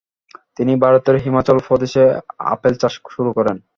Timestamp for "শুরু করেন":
3.07-3.55